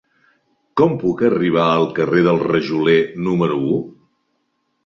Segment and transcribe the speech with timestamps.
[0.79, 3.79] Com puc arribar al carrer del Rajoler número u?